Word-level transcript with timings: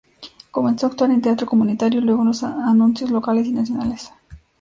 Comenzó 0.49 0.87
a 0.87 0.89
actuar 0.89 1.11
en 1.11 1.21
teatro 1.21 1.45
comunitario, 1.45 1.99
y 2.01 2.03
luego 2.03 2.23
en 2.23 2.29
los 2.29 2.41
anuncios 2.41 3.11
locales 3.11 3.45
y 3.45 3.51
nacionales. 3.51 4.11